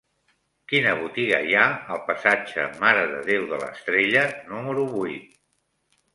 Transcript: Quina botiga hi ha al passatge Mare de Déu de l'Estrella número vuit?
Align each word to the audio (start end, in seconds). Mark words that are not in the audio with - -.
Quina 0.71 0.93
botiga 1.01 1.41
hi 1.49 1.53
ha 1.57 1.65
al 1.97 2.01
passatge 2.07 2.65
Mare 2.85 3.05
de 3.13 3.21
Déu 3.29 3.47
de 3.53 3.61
l'Estrella 3.67 4.27
número 4.57 4.89
vuit? 4.97 5.39